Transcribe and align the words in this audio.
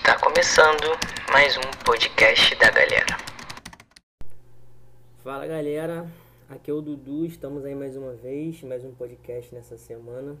Está 0.00 0.18
começando 0.18 0.98
mais 1.30 1.58
um 1.58 1.84
podcast 1.84 2.56
da 2.56 2.70
galera. 2.70 3.18
Fala 5.22 5.46
galera, 5.46 6.10
aqui 6.48 6.70
é 6.70 6.74
o 6.74 6.80
Dudu, 6.80 7.26
estamos 7.26 7.66
aí 7.66 7.74
mais 7.74 7.98
uma 7.98 8.14
vez, 8.14 8.62
mais 8.62 8.82
um 8.82 8.94
podcast 8.94 9.54
nessa 9.54 9.76
semana. 9.76 10.38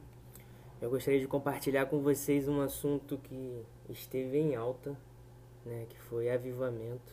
Eu 0.80 0.88
gostaria 0.88 1.20
de 1.20 1.28
compartilhar 1.28 1.84
com 1.86 2.00
vocês 2.00 2.48
um 2.48 2.62
assunto 2.62 3.18
que 3.18 3.62
esteve 3.90 4.38
em 4.38 4.56
alta, 4.56 4.96
né, 5.66 5.84
que 5.90 6.00
foi 6.00 6.30
avivamento. 6.30 7.12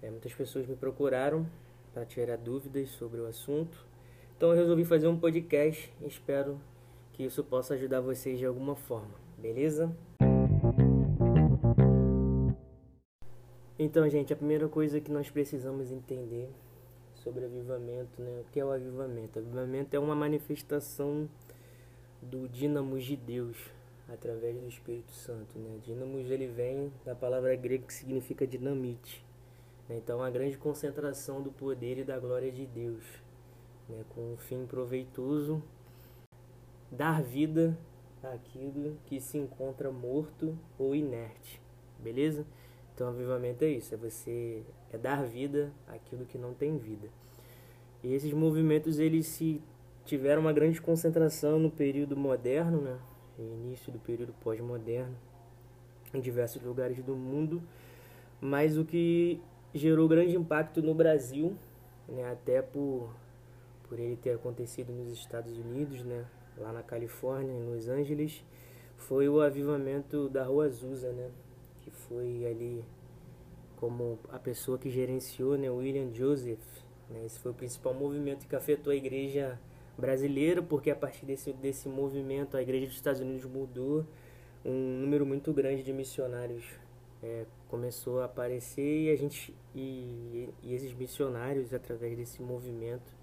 É, 0.00 0.08
muitas 0.08 0.32
pessoas 0.32 0.68
me 0.68 0.76
procuraram 0.76 1.44
para 1.92 2.06
tirar 2.06 2.36
dúvidas 2.36 2.90
sobre 2.90 3.20
o 3.20 3.26
assunto, 3.26 3.84
então 4.36 4.50
eu 4.50 4.56
resolvi 4.56 4.84
fazer 4.84 5.08
um 5.08 5.18
podcast. 5.18 5.92
Espero 6.00 6.60
que 7.12 7.24
isso 7.24 7.42
possa 7.42 7.74
ajudar 7.74 8.00
vocês 8.00 8.38
de 8.38 8.46
alguma 8.46 8.76
forma, 8.76 9.14
beleza? 9.36 9.92
Então, 13.82 14.06
gente, 14.10 14.30
a 14.30 14.36
primeira 14.36 14.68
coisa 14.68 15.00
que 15.00 15.10
nós 15.10 15.30
precisamos 15.30 15.90
entender 15.90 16.50
sobre 17.14 17.46
avivamento, 17.46 18.20
né? 18.20 18.42
O 18.42 18.52
que 18.52 18.60
é 18.60 18.64
o 18.64 18.70
avivamento? 18.70 19.38
O 19.38 19.42
avivamento 19.42 19.96
é 19.96 19.98
uma 19.98 20.14
manifestação 20.14 21.26
do 22.20 22.46
dínamos 22.46 23.06
de 23.06 23.16
Deus 23.16 23.56
através 24.06 24.54
do 24.54 24.68
Espírito 24.68 25.12
Santo, 25.12 25.58
né? 25.58 25.78
Dínamos 25.82 26.30
ele 26.30 26.46
vem 26.46 26.92
da 27.06 27.14
palavra 27.14 27.56
grega 27.56 27.86
que 27.86 27.94
significa 27.94 28.46
dinamite. 28.46 29.24
Né? 29.88 29.96
Então, 29.96 30.22
a 30.22 30.28
grande 30.28 30.58
concentração 30.58 31.40
do 31.40 31.50
poder 31.50 32.00
e 32.00 32.04
da 32.04 32.18
glória 32.18 32.52
de 32.52 32.66
Deus, 32.66 33.02
né? 33.88 34.04
com 34.10 34.34
um 34.34 34.36
fim 34.36 34.66
proveitoso, 34.66 35.62
dar 36.92 37.22
vida 37.22 37.78
àquilo 38.22 38.98
que 39.06 39.18
se 39.22 39.38
encontra 39.38 39.90
morto 39.90 40.54
ou 40.78 40.94
inerte, 40.94 41.58
beleza? 41.98 42.44
Então, 43.00 43.08
avivamento 43.08 43.64
é 43.64 43.68
isso, 43.68 43.94
é 43.94 43.96
você 43.96 44.62
é 44.92 44.98
dar 44.98 45.24
vida 45.24 45.72
àquilo 45.88 46.26
que 46.26 46.36
não 46.36 46.52
tem 46.52 46.76
vida. 46.76 47.08
E 48.04 48.12
esses 48.12 48.30
movimentos 48.30 48.98
eles 48.98 49.26
se 49.26 49.58
tiveram 50.04 50.42
uma 50.42 50.52
grande 50.52 50.82
concentração 50.82 51.58
no 51.58 51.70
período 51.70 52.14
moderno, 52.14 52.82
né? 52.82 52.98
Início 53.38 53.90
do 53.90 53.98
período 53.98 54.34
pós-moderno, 54.42 55.16
em 56.12 56.20
diversos 56.20 56.62
lugares 56.62 57.02
do 57.02 57.16
mundo, 57.16 57.62
mas 58.38 58.76
o 58.76 58.84
que 58.84 59.40
gerou 59.72 60.06
grande 60.06 60.36
impacto 60.36 60.82
no 60.82 60.94
Brasil, 60.94 61.56
né? 62.06 62.30
Até 62.30 62.60
por 62.60 63.08
por 63.88 63.98
ele 63.98 64.16
ter 64.16 64.32
acontecido 64.32 64.92
nos 64.92 65.10
Estados 65.10 65.56
Unidos, 65.56 66.04
né? 66.04 66.26
Lá 66.58 66.70
na 66.70 66.82
Califórnia, 66.82 67.50
em 67.50 67.64
Los 67.64 67.88
Angeles, 67.88 68.44
foi 68.98 69.26
o 69.26 69.40
avivamento 69.40 70.28
da 70.28 70.44
Rua 70.44 70.66
Azusa, 70.66 71.10
né? 71.12 71.30
Que 71.80 71.90
foi 71.90 72.46
ali 72.46 72.84
como 73.76 74.18
a 74.30 74.38
pessoa 74.38 74.78
que 74.78 74.90
gerenciou, 74.90 75.56
né, 75.56 75.70
William 75.70 76.12
Joseph. 76.12 76.60
Né, 77.08 77.24
esse 77.24 77.38
foi 77.38 77.50
o 77.50 77.54
principal 77.54 77.94
movimento 77.94 78.46
que 78.46 78.54
afetou 78.54 78.92
a 78.92 78.96
igreja 78.96 79.58
brasileira, 79.96 80.62
porque 80.62 80.90
a 80.90 80.96
partir 80.96 81.26
desse, 81.26 81.52
desse 81.52 81.88
movimento 81.88 82.56
a 82.56 82.62
igreja 82.62 82.86
dos 82.86 82.94
Estados 82.94 83.20
Unidos 83.20 83.44
mudou, 83.44 84.06
um 84.64 85.00
número 85.00 85.24
muito 85.24 85.52
grande 85.52 85.82
de 85.82 85.92
missionários 85.92 86.64
é, 87.22 87.44
começou 87.68 88.20
a 88.20 88.24
aparecer 88.24 89.06
e 89.06 89.10
a 89.10 89.16
gente 89.16 89.54
e, 89.74 90.48
e 90.62 90.74
esses 90.74 90.92
missionários 90.92 91.72
através 91.72 92.16
desse 92.16 92.42
movimento 92.42 93.14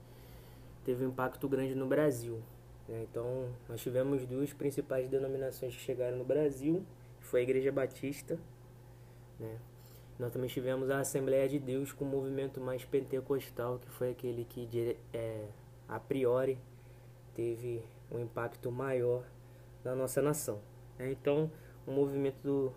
teve 0.86 1.06
um 1.06 1.10
impacto 1.10 1.48
grande 1.48 1.76
no 1.76 1.86
Brasil. 1.86 2.40
Né? 2.88 3.06
Então 3.10 3.50
nós 3.68 3.82
tivemos 3.82 4.26
duas 4.26 4.54
principais 4.54 5.10
denominações 5.10 5.76
que 5.76 5.82
chegaram 5.82 6.18
no 6.18 6.24
Brasil 6.24 6.84
foi 7.28 7.42
a 7.42 7.44
Igreja 7.44 7.72
Batista, 7.72 8.40
né? 9.40 9.58
Nós 10.20 10.34
também 10.34 10.50
tivemos 10.50 10.90
a 10.90 11.00
Assembleia 11.00 11.48
de 11.48 11.60
Deus 11.60 11.92
com 11.92 12.04
um 12.04 12.10
movimento 12.10 12.60
mais 12.60 12.84
pentecostal, 12.84 13.78
que 13.78 13.90
foi 13.92 14.10
aquele 14.10 14.46
que 14.46 14.98
é, 15.14 15.46
a 15.88 16.00
priori 16.00 16.58
teve 17.36 17.84
um 18.12 18.20
impacto 18.20 18.72
maior 18.72 19.24
na 19.84 19.96
nossa 19.96 20.20
nação. 20.20 20.60
Né? 20.98 21.12
Então, 21.12 21.52
o 21.86 21.92
movimento 21.92 22.38
do, 22.42 22.74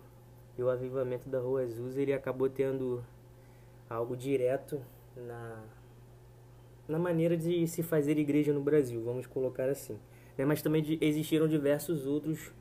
e 0.55 0.61
o 0.61 0.69
avivamento 0.69 1.27
da 1.29 1.39
Rua 1.39 1.65
Jesus, 1.65 1.97
ele 1.97 2.13
acabou 2.13 2.47
tendo 2.47 3.03
algo 3.89 4.15
direto 4.15 4.79
na, 5.15 5.63
na 6.87 6.99
maneira 6.99 7.35
de 7.35 7.65
se 7.67 7.81
fazer 7.81 8.19
igreja 8.19 8.53
no 8.53 8.61
Brasil, 8.61 9.03
vamos 9.03 9.25
colocar 9.25 9.67
assim. 9.67 9.99
Né? 10.37 10.45
Mas 10.45 10.61
também 10.61 10.83
de, 10.83 10.99
existiram 11.01 11.47
diversos 11.47 12.05
outros 12.05 12.53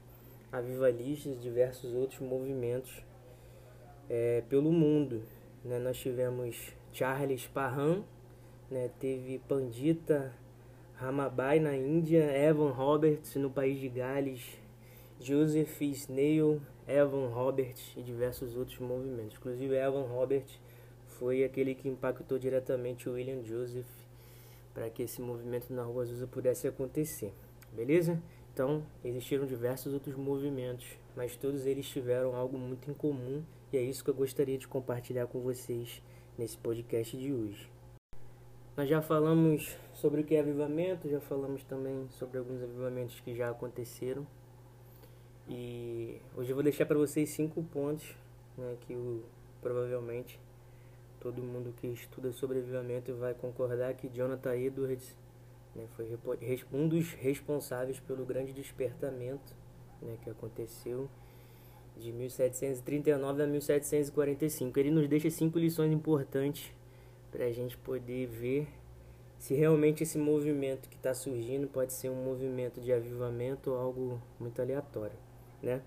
avivalistas, 0.53 1.41
diversos 1.41 1.95
outros 1.95 2.21
movimentos 2.21 3.03
é, 4.09 4.43
pelo 4.49 4.73
mundo. 4.73 5.23
Né? 5.65 5.79
Nós 5.79 5.97
tivemos 5.99 6.73
Charles 6.93 7.47
Parham, 7.47 8.05
né? 8.71 8.91
teve 8.99 9.39
Pandita 9.49 10.33
Ramabai 10.95 11.59
na 11.59 11.75
Índia, 11.75 12.25
Evan 12.37 12.73
Roberts 12.73 13.35
no 13.37 13.51
país 13.51 13.81
de 13.81 13.89
Gales, 13.89 14.43
Joseph 15.19 15.81
Snail, 15.81 16.61
Evan 16.87 17.29
Roberts 17.29 17.95
e 17.97 18.03
diversos 18.03 18.57
outros 18.57 18.79
movimentos. 18.81 19.37
Inclusive 19.37 19.75
Evan 19.75 20.03
Roberts 20.03 20.59
foi 21.19 21.45
aquele 21.45 21.75
que 21.75 21.89
impactou 21.89 22.39
diretamente 22.39 23.09
o 23.09 23.13
William 23.13 23.43
Joseph 23.43 23.87
para 24.75 24.91
que 24.91 25.03
esse 25.03 25.21
movimento 25.21 25.73
na 25.73 25.83
Rua 25.83 26.03
Azusa 26.03 26.27
pudesse 26.27 26.67
acontecer. 26.67 27.33
Beleza? 27.73 28.21
Então, 28.61 28.83
existiram 29.03 29.47
diversos 29.47 29.95
outros 29.95 30.15
movimentos, 30.15 30.87
mas 31.17 31.35
todos 31.35 31.65
eles 31.65 31.89
tiveram 31.89 32.37
algo 32.37 32.59
muito 32.59 32.91
em 32.91 32.93
comum 32.93 33.43
e 33.73 33.79
é 33.79 33.81
isso 33.81 34.05
que 34.05 34.11
eu 34.11 34.15
gostaria 34.15 34.59
de 34.59 34.69
compartilhar 34.69 35.27
com 35.29 35.41
vocês 35.41 36.03
nesse 36.37 36.59
podcast 36.59 37.17
de 37.17 37.33
hoje. 37.33 37.71
Nós 38.77 38.87
já 38.87 39.01
falamos 39.01 39.75
sobre 39.95 40.21
o 40.21 40.25
que 40.25 40.35
é 40.35 40.41
avivamento, 40.41 41.09
já 41.09 41.23
falamos 41.23 41.65
também 41.65 42.07
sobre 42.11 42.37
alguns 42.37 42.63
avivamentos 42.63 43.19
que 43.21 43.35
já 43.35 43.49
aconteceram. 43.49 44.27
E 45.49 46.21
hoje 46.37 46.51
eu 46.51 46.55
vou 46.55 46.63
deixar 46.63 46.85
para 46.85 46.99
vocês 46.99 47.31
cinco 47.31 47.63
pontos 47.63 48.15
né, 48.59 48.77
que 48.83 48.93
o, 48.93 49.25
provavelmente 49.63 50.39
todo 51.19 51.43
mundo 51.43 51.73
que 51.81 51.87
estuda 51.87 52.31
sobre 52.31 52.59
avivamento 52.59 53.15
vai 53.15 53.33
concordar 53.33 53.95
que 53.95 54.07
Jonathan 54.11 54.55
Edwards 54.55 55.17
né, 55.75 55.87
foi 55.97 56.17
um 56.73 56.89
dos 56.89 57.13
responsáveis 57.13 58.01
pelo 58.01 58.25
grande 58.25 58.53
despertamento 58.53 59.55
né, 60.03 60.17
que 60.23 60.31
aconteceu 60.31 61.09
de 61.97 62.13
1739 62.13 63.43
a 63.43 63.47
1745. 63.47 64.79
Ele 64.79 64.91
nos 64.91 65.09
deixa 65.09 65.31
cinco 65.31 65.59
lições 65.59 65.93
importantes 65.93 66.73
para 67.31 67.45
a 67.45 67.53
gente 67.53 67.77
poder 67.77 68.27
ver 68.27 68.69
se 69.39 69.55
realmente 69.55 70.03
esse 70.03 70.19
movimento 70.19 70.89
que 70.89 70.97
está 70.97 71.15
surgindo 71.15 71.67
pode 71.67 71.93
ser 71.93 72.11
um 72.11 72.25
movimento 72.25 72.81
de 72.81 72.93
avivamento 72.93 73.71
ou 73.71 73.79
algo 73.79 74.23
muito 74.39 74.61
aleatório, 74.61 75.17
né? 75.63 75.81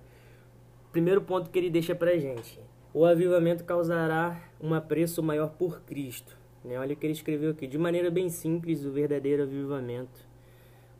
Primeiro 0.91 1.21
ponto 1.21 1.49
que 1.49 1.59
ele 1.59 1.69
deixa 1.69 1.93
para 1.93 2.11
a 2.11 2.17
gente: 2.17 2.59
o 2.93 3.05
avivamento 3.05 3.63
causará 3.63 4.41
um 4.59 4.73
apreço 4.73 5.21
maior 5.21 5.49
por 5.49 5.81
Cristo. 5.81 6.37
Né? 6.63 6.79
Olha 6.79 6.93
o 6.93 6.95
que 6.95 7.05
ele 7.05 7.13
escreveu 7.13 7.51
aqui. 7.51 7.67
De 7.67 7.77
maneira 7.77 8.09
bem 8.09 8.29
simples, 8.29 8.85
o 8.85 8.91
verdadeiro 8.91 9.43
avivamento 9.43 10.25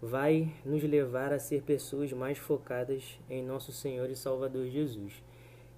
vai 0.02 0.54
nos 0.66 0.84
levar 0.84 1.32
a 1.32 1.40
ser 1.40 1.64
pessoas 1.64 2.12
mais 2.12 2.38
focadas 2.38 3.18
em 3.30 3.42
nosso 3.42 3.72
Senhor 3.72 4.10
e 4.10 4.16
Salvador 4.16 4.68
Jesus. 4.68 5.24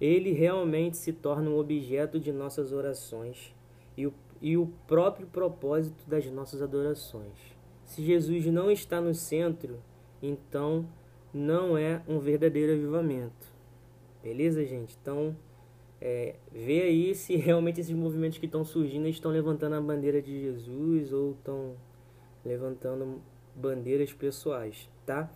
Ele 0.00 0.32
realmente 0.32 0.96
se 0.96 1.12
torna 1.12 1.48
um 1.48 1.58
objeto 1.58 2.18
de 2.18 2.32
nossas 2.32 2.72
orações 2.72 3.54
e 3.96 4.06
o, 4.06 4.12
e 4.42 4.56
o 4.56 4.66
próprio 4.86 5.26
propósito 5.28 6.04
das 6.08 6.26
nossas 6.26 6.60
adorações. 6.60 7.56
Se 7.84 8.04
Jesus 8.04 8.44
não 8.46 8.70
está 8.70 9.00
no 9.00 9.14
centro, 9.14 9.80
então 10.20 10.86
não 11.32 11.78
é 11.78 12.02
um 12.08 12.18
verdadeiro 12.18 12.72
avivamento. 12.72 13.54
Beleza, 14.22 14.64
gente? 14.64 14.98
Então, 15.00 15.36
é, 16.00 16.34
ver 16.52 16.82
aí 16.82 17.14
se 17.14 17.36
realmente 17.36 17.80
esses 17.80 17.94
movimentos 17.94 18.38
que 18.38 18.46
estão 18.46 18.64
surgindo 18.64 19.08
estão 19.08 19.30
levantando 19.30 19.74
a 19.74 19.80
bandeira 19.80 20.20
de 20.20 20.40
Jesus 20.40 21.12
ou 21.12 21.32
estão 21.32 21.74
levantando 22.44 23.20
bandeiras 23.54 24.12
pessoais, 24.12 24.88
tá? 25.04 25.30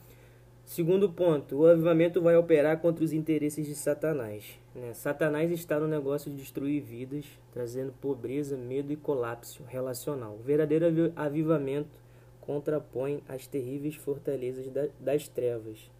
Segundo 0.65 1.11
ponto, 1.11 1.57
o 1.57 1.67
avivamento 1.67 2.23
vai 2.23 2.37
operar 2.37 2.79
contra 2.79 3.05
os 3.05 3.13
interesses 3.13 3.67
de 3.67 3.75
Satanás. 3.75 4.57
Né? 4.73 4.95
Satanás 4.95 5.51
está 5.51 5.81
no 5.81 5.89
negócio 5.89 6.31
de 6.31 6.37
destruir 6.37 6.81
vidas, 6.81 7.25
trazendo 7.53 7.93
pobreza, 8.01 8.57
medo 8.57 8.93
e 8.93 8.97
colapso 8.97 9.65
relacional. 9.67 10.37
O 10.39 10.45
verdadeiro 10.45 11.13
avivamento 11.17 12.01
contrapõe 12.41 13.21
as 13.29 13.49
terríveis 13.49 13.97
fortalezas 13.97 14.71
das 15.01 15.27
trevas 15.27 15.91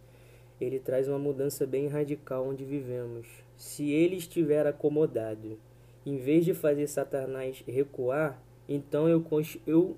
ele 0.61 0.79
traz 0.79 1.07
uma 1.07 1.17
mudança 1.17 1.65
bem 1.65 1.87
radical 1.87 2.47
onde 2.47 2.63
vivemos. 2.63 3.27
Se 3.57 3.91
ele 3.91 4.15
estiver 4.15 4.67
acomodado, 4.67 5.57
em 6.05 6.17
vez 6.17 6.45
de 6.45 6.53
fazer 6.53 6.87
Satanás 6.87 7.63
recuar, 7.67 8.39
então 8.69 9.09
eu, 9.09 9.25
eu, 9.65 9.97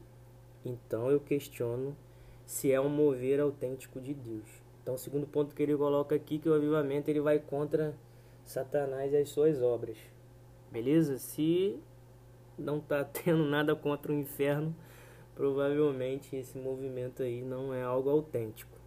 então 0.64 1.12
eu 1.12 1.20
questiono 1.20 1.96
se 2.46 2.72
é 2.72 2.80
um 2.80 2.90
mover 2.90 3.42
autêntico 3.42 4.00
de 4.00 4.14
Deus. 4.14 4.48
Então, 4.82 4.96
o 4.96 4.98
segundo 4.98 5.28
ponto 5.28 5.54
que 5.54 5.64
ele 5.64 5.76
coloca 5.76 6.16
aqui 6.16 6.40
que 6.40 6.50
o 6.50 6.54
avivamento 6.54 7.10
ele 7.10 7.22
vai 7.22 7.40
contra 7.40 7.94
Satanás 8.46 9.14
e 9.14 9.18
as 9.18 9.30
suas 9.30 9.62
obras. 9.62 9.98
Beleza? 10.72 11.18
Se 11.18 11.78
não 12.58 12.80
tá 12.80 13.04
tendo 13.06 13.46
nada 13.46 13.76
contra 13.76 14.12
o 14.12 14.16
inferno, 14.16 14.76
provavelmente 15.36 16.36
esse 16.36 16.58
movimento 16.58 17.24
aí 17.24 17.42
não 17.42 17.74
é 17.74 17.84
algo 17.84 18.10
autêntico. 18.10 18.78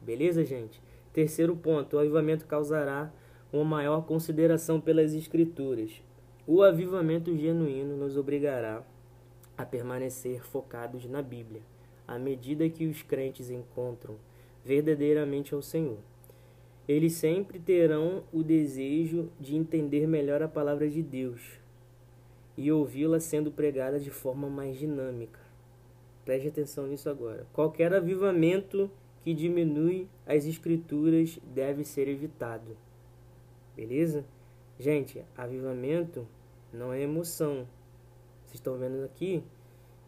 Beleza, 0.00 0.44
gente? 0.44 0.80
Terceiro 1.12 1.56
ponto, 1.56 1.96
o 1.96 1.98
avivamento 1.98 2.46
causará 2.46 3.12
uma 3.52 3.64
maior 3.64 4.06
consideração 4.06 4.80
pelas 4.80 5.12
escrituras. 5.12 6.02
O 6.46 6.62
avivamento 6.62 7.36
genuíno 7.36 7.96
nos 7.96 8.16
obrigará 8.16 8.84
a 9.56 9.64
permanecer 9.64 10.42
focados 10.44 11.04
na 11.06 11.20
Bíblia, 11.20 11.62
à 12.06 12.18
medida 12.18 12.68
que 12.68 12.86
os 12.86 13.02
crentes 13.02 13.50
encontram 13.50 14.16
verdadeiramente 14.64 15.54
ao 15.54 15.62
Senhor. 15.62 15.98
Eles 16.88 17.14
sempre 17.14 17.58
terão 17.58 18.24
o 18.32 18.42
desejo 18.42 19.30
de 19.38 19.56
entender 19.56 20.06
melhor 20.06 20.42
a 20.42 20.48
palavra 20.48 20.88
de 20.88 21.02
Deus 21.02 21.60
e 22.56 22.70
ouvi-la 22.70 23.20
sendo 23.20 23.50
pregada 23.50 23.98
de 23.98 24.10
forma 24.10 24.48
mais 24.48 24.76
dinâmica. 24.76 25.40
Preste 26.24 26.48
atenção 26.48 26.86
nisso 26.86 27.08
agora. 27.08 27.46
Qualquer 27.52 27.94
avivamento 27.94 28.90
que 29.22 29.34
diminui 29.34 30.08
as 30.26 30.44
escrituras 30.44 31.38
deve 31.54 31.84
ser 31.84 32.08
evitado. 32.08 32.76
Beleza? 33.76 34.24
Gente, 34.78 35.24
avivamento 35.36 36.26
não 36.72 36.92
é 36.92 37.02
emoção. 37.02 37.66
Vocês 38.44 38.54
estão 38.54 38.78
vendo 38.78 39.04
aqui 39.04 39.44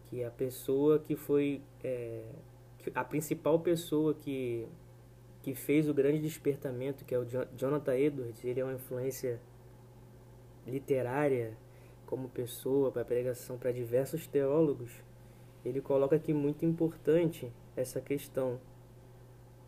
que 0.09 0.23
a 0.23 0.31
pessoa 0.31 0.99
que 0.99 1.15
foi. 1.15 1.61
É, 1.83 2.23
a 2.93 3.03
principal 3.03 3.59
pessoa 3.59 4.13
que, 4.13 4.67
que 5.41 5.55
fez 5.55 5.87
o 5.87 5.93
grande 5.93 6.19
despertamento, 6.19 7.05
que 7.05 7.15
é 7.15 7.19
o 7.19 7.25
Jonathan 7.55 7.95
Edwards, 7.95 8.43
ele 8.43 8.59
é 8.59 8.63
uma 8.63 8.73
influência 8.73 9.39
literária 10.67 11.57
como 12.05 12.29
pessoa 12.29 12.91
para 12.91 13.05
pregação 13.05 13.57
para 13.57 13.71
diversos 13.71 14.27
teólogos. 14.27 14.91
Ele 15.63 15.81
coloca 15.81 16.15
aqui 16.15 16.33
muito 16.33 16.65
importante 16.65 17.51
essa 17.75 18.01
questão. 18.01 18.59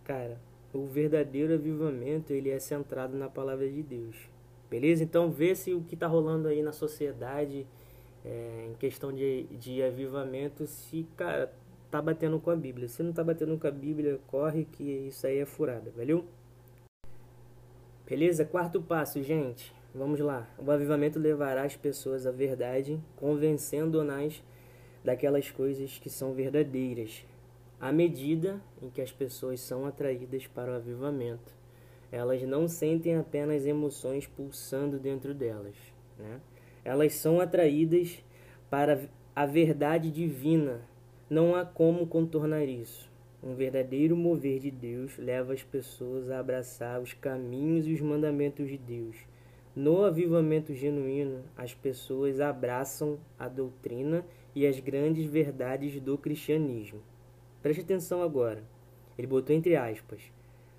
Cara, 0.05 0.39
o 0.71 0.85
verdadeiro 0.85 1.53
avivamento 1.53 2.31
ele 2.31 2.49
é 2.49 2.59
centrado 2.59 3.17
na 3.17 3.27
palavra 3.27 3.69
de 3.69 3.81
Deus. 3.81 4.15
Beleza? 4.69 5.03
Então 5.03 5.31
vê 5.31 5.55
se 5.55 5.73
o 5.73 5.81
que 5.81 5.95
está 5.95 6.07
rolando 6.07 6.47
aí 6.47 6.61
na 6.61 6.71
sociedade 6.71 7.65
é, 8.23 8.67
em 8.69 8.75
questão 8.75 9.11
de, 9.11 9.43
de 9.43 9.83
avivamento, 9.83 10.65
se, 10.65 11.07
cara, 11.17 11.51
tá 11.89 12.01
batendo 12.01 12.39
com 12.39 12.51
a 12.51 12.55
Bíblia. 12.55 12.87
Se 12.87 13.01
não 13.01 13.13
tá 13.13 13.23
batendo 13.23 13.57
com 13.57 13.67
a 13.67 13.71
Bíblia, 13.71 14.19
corre 14.27 14.65
que 14.65 14.83
isso 14.83 15.25
aí 15.25 15.39
é 15.39 15.45
furada, 15.45 15.91
valeu? 15.95 16.25
Beleza? 18.07 18.45
Quarto 18.45 18.81
passo, 18.81 19.21
gente. 19.23 19.73
Vamos 19.93 20.19
lá. 20.19 20.47
O 20.57 20.69
avivamento 20.69 21.17
levará 21.17 21.63
as 21.63 21.75
pessoas 21.75 22.27
à 22.27 22.31
verdade, 22.31 22.99
convencendo-nas 23.15 24.43
daquelas 25.03 25.49
coisas 25.49 25.97
que 25.97 26.09
são 26.09 26.33
verdadeiras, 26.33 27.25
à 27.85 27.91
medida 27.91 28.59
em 28.81 28.89
que 28.89 28.99
as 28.99 29.11
pessoas 29.11 29.59
são 29.59 29.85
atraídas 29.85 30.47
para 30.47 30.71
o 30.71 30.75
avivamento. 30.75 31.53
Elas 32.11 32.41
não 32.41 32.67
sentem 32.67 33.15
apenas 33.15 33.63
emoções 33.63 34.25
pulsando 34.25 34.97
dentro 34.97 35.35
delas, 35.35 35.75
né? 36.17 36.41
Elas 36.83 37.13
são 37.13 37.39
atraídas 37.39 38.23
para 38.71 39.07
a 39.35 39.45
verdade 39.45 40.09
divina. 40.09 40.81
Não 41.29 41.53
há 41.53 41.63
como 41.63 42.07
contornar 42.07 42.65
isso. 42.65 43.07
Um 43.43 43.53
verdadeiro 43.53 44.17
mover 44.17 44.59
de 44.59 44.71
Deus 44.71 45.15
leva 45.19 45.53
as 45.53 45.61
pessoas 45.61 46.31
a 46.31 46.39
abraçar 46.39 46.99
os 46.99 47.13
caminhos 47.13 47.85
e 47.85 47.93
os 47.93 48.01
mandamentos 48.01 48.67
de 48.67 48.79
Deus. 48.79 49.15
No 49.75 50.03
avivamento 50.03 50.73
genuíno, 50.73 51.43
as 51.55 51.75
pessoas 51.75 52.39
abraçam 52.39 53.19
a 53.37 53.47
doutrina 53.47 54.25
e 54.55 54.65
as 54.65 54.79
grandes 54.79 55.27
verdades 55.27 56.01
do 56.01 56.17
cristianismo. 56.17 56.99
Preste 57.65 57.81
atenção 57.81 58.21
agora. 58.21 58.63
Ele 59.17 59.25
botou 59.25 59.55
entre 59.55 59.75
aspas: 59.75 60.21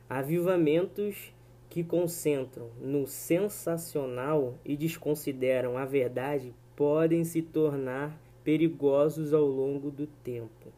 avivamentos 0.09 1.35
que 1.69 1.83
concentram 1.83 2.71
no 2.81 3.09
sensacional 3.09 4.55
e 4.65 4.77
desconsideram 4.77 5.77
a 5.77 5.85
verdade 5.85 6.55
podem 6.77 7.25
se 7.25 7.43
tornar 7.43 8.17
perigosos 8.45 9.35
ao 9.35 9.45
longo 9.45 9.91
do 9.91 10.07
tempo. 10.07 10.73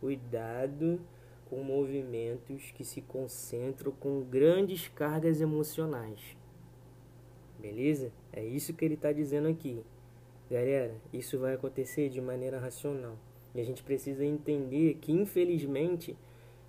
Cuidado 0.00 1.00
com 1.48 1.62
movimentos 1.62 2.72
que 2.72 2.84
se 2.84 3.00
concentram 3.00 3.92
com 3.92 4.22
grandes 4.22 4.88
cargas 4.88 5.40
emocionais. 5.40 6.36
Beleza? 7.56 8.10
É 8.32 8.44
isso 8.44 8.74
que 8.74 8.84
ele 8.84 8.94
está 8.94 9.12
dizendo 9.12 9.46
aqui. 9.46 9.80
Galera, 10.50 10.96
isso 11.12 11.38
vai 11.38 11.54
acontecer 11.54 12.08
de 12.08 12.20
maneira 12.20 12.58
racional. 12.58 13.16
E 13.56 13.60
a 13.60 13.64
gente 13.64 13.82
precisa 13.82 14.24
entender 14.24 14.98
que, 15.00 15.12
infelizmente, 15.12 16.14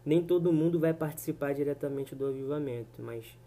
nem 0.05 0.23
todo 0.23 0.53
mundo 0.53 0.79
vai 0.79 0.93
participar 0.93 1.53
diretamente 1.53 2.15
do 2.15 2.25
avivamento, 2.25 3.01
mas 3.01 3.37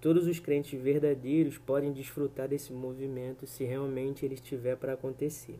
todos 0.00 0.26
os 0.26 0.38
crentes 0.38 0.78
verdadeiros 0.78 1.56
podem 1.56 1.92
desfrutar 1.92 2.46
desse 2.46 2.72
movimento 2.74 3.46
se 3.46 3.64
realmente 3.64 4.24
ele 4.24 4.34
estiver 4.34 4.76
para 4.76 4.92
acontecer. 4.92 5.58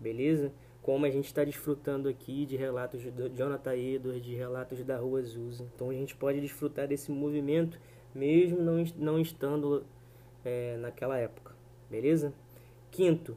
Beleza? 0.00 0.52
Como 0.82 1.06
a 1.06 1.10
gente 1.10 1.26
está 1.26 1.44
desfrutando 1.44 2.08
aqui 2.08 2.44
de 2.44 2.56
relatos 2.56 3.00
de 3.00 3.10
Jonathan 3.30 3.76
Edwards, 3.76 4.24
de 4.24 4.34
relatos 4.34 4.82
da 4.82 4.96
Rua 4.98 5.20
Azusa. 5.20 5.64
Então 5.74 5.90
a 5.90 5.94
gente 5.94 6.16
pode 6.16 6.40
desfrutar 6.40 6.88
desse 6.88 7.12
movimento 7.12 7.78
mesmo 8.12 8.60
não, 8.60 8.84
não 8.96 9.20
estando 9.20 9.84
é, 10.44 10.76
naquela 10.78 11.16
época. 11.16 11.54
Beleza? 11.88 12.32
Quinto, 12.90 13.36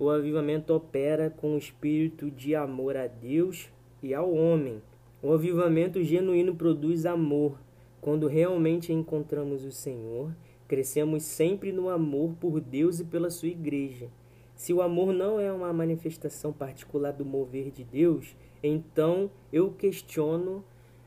o 0.00 0.08
avivamento 0.08 0.72
opera 0.72 1.28
com 1.28 1.54
o 1.54 1.58
espírito 1.58 2.30
de 2.30 2.54
amor 2.54 2.96
a 2.96 3.06
Deus 3.06 3.68
e 4.02 4.14
ao 4.14 4.32
homem. 4.32 4.80
O 5.22 5.30
avivamento 5.30 6.02
genuíno 6.02 6.54
produz 6.54 7.04
amor. 7.04 7.60
Quando 8.00 8.26
realmente 8.26 8.94
encontramos 8.94 9.62
o 9.62 9.70
Senhor, 9.70 10.34
crescemos 10.66 11.22
sempre 11.24 11.70
no 11.70 11.90
amor 11.90 12.32
por 12.40 12.62
Deus 12.62 12.98
e 12.98 13.04
pela 13.04 13.28
sua 13.28 13.48
igreja. 13.48 14.08
Se 14.56 14.72
o 14.72 14.80
amor 14.80 15.12
não 15.12 15.38
é 15.38 15.52
uma 15.52 15.70
manifestação 15.70 16.50
particular 16.50 17.12
do 17.12 17.26
mover 17.26 17.70
de 17.70 17.84
Deus, 17.84 18.34
então 18.62 19.30
eu 19.52 19.70
questiono 19.70 20.64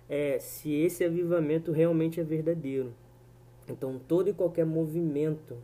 é, 0.07 0.37
se 0.37 0.71
esse 0.71 1.03
avivamento 1.03 1.71
realmente 1.71 2.19
é 2.19 2.23
verdadeiro. 2.23 2.93
Então, 3.67 3.99
todo 4.07 4.29
e 4.29 4.33
qualquer 4.33 4.67
movimento 4.67 5.57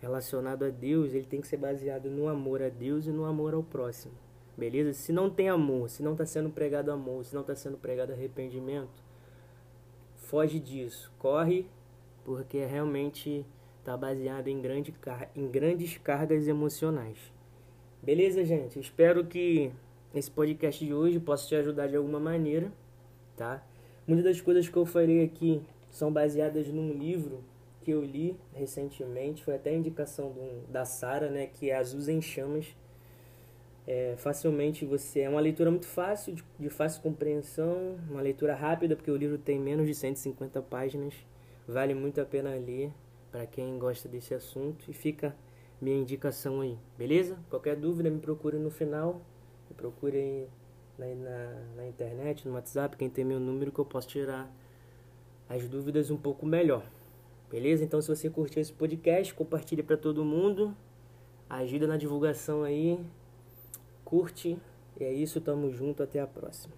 relacionado 0.00 0.64
a 0.64 0.70
Deus, 0.70 1.14
ele 1.14 1.26
tem 1.26 1.40
que 1.40 1.48
ser 1.48 1.56
baseado 1.56 2.10
no 2.10 2.28
amor 2.28 2.62
a 2.62 2.68
Deus 2.68 3.06
e 3.06 3.10
no 3.10 3.24
amor 3.24 3.54
ao 3.54 3.62
próximo. 3.62 4.14
Beleza? 4.56 4.92
Se 4.92 5.12
não 5.12 5.28
tem 5.28 5.48
amor, 5.48 5.90
se 5.90 6.02
não 6.02 6.12
está 6.12 6.24
sendo 6.24 6.50
pregado 6.50 6.90
amor, 6.90 7.24
se 7.24 7.34
não 7.34 7.42
está 7.42 7.54
sendo 7.54 7.76
pregado 7.76 8.12
arrependimento, 8.12 9.02
foge 10.16 10.58
disso. 10.58 11.12
Corre, 11.18 11.66
porque 12.24 12.64
realmente 12.64 13.44
está 13.80 13.96
baseado 13.96 14.48
em, 14.48 14.60
grande 14.60 14.94
em 15.34 15.48
grandes 15.48 15.98
cargas 15.98 16.48
emocionais. 16.48 17.18
Beleza, 18.02 18.44
gente? 18.44 18.78
Espero 18.78 19.26
que 19.26 19.72
esse 20.14 20.30
podcast 20.30 20.84
de 20.84 20.94
hoje 20.94 21.20
possa 21.20 21.46
te 21.46 21.54
ajudar 21.54 21.88
de 21.88 21.96
alguma 21.96 22.18
maneira, 22.18 22.72
tá? 23.36 23.62
Muitas 24.06 24.24
das 24.24 24.40
coisas 24.40 24.68
que 24.68 24.76
eu 24.76 24.86
falei 24.86 25.22
aqui 25.22 25.62
são 25.90 26.12
baseadas 26.12 26.68
num 26.68 26.92
livro 26.92 27.42
que 27.86 27.92
eu 27.92 28.02
li 28.02 28.36
recentemente, 28.52 29.44
foi 29.44 29.54
até 29.54 29.70
a 29.70 29.72
indicação 29.72 30.32
do, 30.32 30.66
da 30.66 30.84
Sara, 30.84 31.30
né, 31.30 31.46
que 31.46 31.70
é 31.70 31.76
Azul 31.76 32.00
em 32.12 32.20
Chamas. 32.20 32.66
É, 33.86 34.16
facilmente 34.18 34.84
você 34.84 35.20
é 35.20 35.28
uma 35.28 35.38
leitura 35.38 35.70
muito 35.70 35.86
fácil, 35.86 36.34
de, 36.34 36.44
de, 36.58 36.68
fácil 36.68 37.00
compreensão, 37.00 37.96
uma 38.10 38.20
leitura 38.20 38.56
rápida, 38.56 38.96
porque 38.96 39.08
o 39.08 39.16
livro 39.16 39.38
tem 39.38 39.60
menos 39.60 39.86
de 39.86 39.94
150 39.94 40.60
páginas. 40.62 41.14
Vale 41.64 41.94
muito 41.94 42.20
a 42.20 42.24
pena 42.24 42.56
ler 42.56 42.90
para 43.30 43.46
quem 43.46 43.78
gosta 43.78 44.08
desse 44.08 44.34
assunto 44.34 44.90
e 44.90 44.92
fica 44.92 45.36
minha 45.80 45.96
indicação 45.96 46.62
aí, 46.62 46.76
beleza? 46.98 47.38
Qualquer 47.48 47.76
dúvida 47.76 48.10
me 48.10 48.18
procure 48.18 48.58
no 48.58 48.68
final, 48.68 49.22
me 49.70 49.76
procure 49.76 50.16
aí 50.16 50.48
na, 50.98 51.06
na, 51.06 51.60
na 51.76 51.86
internet, 51.86 52.48
no 52.48 52.54
WhatsApp, 52.54 52.96
quem 52.96 53.08
tem 53.08 53.24
meu 53.24 53.38
número 53.38 53.70
que 53.70 53.78
eu 53.78 53.84
posso 53.84 54.08
tirar 54.08 54.52
as 55.48 55.68
dúvidas 55.68 56.10
um 56.10 56.16
pouco 56.16 56.44
melhor. 56.44 56.82
Beleza? 57.50 57.84
Então, 57.84 58.00
se 58.00 58.08
você 58.08 58.28
curtiu 58.28 58.60
esse 58.60 58.72
podcast, 58.72 59.32
compartilhe 59.34 59.82
para 59.82 59.96
todo 59.96 60.24
mundo. 60.24 60.76
Ajuda 61.48 61.86
na 61.86 61.96
divulgação 61.96 62.64
aí. 62.64 62.98
Curte. 64.04 64.58
E 64.98 65.04
é 65.04 65.12
isso, 65.12 65.40
tamo 65.40 65.70
junto, 65.70 66.02
até 66.02 66.20
a 66.20 66.26
próxima. 66.26 66.74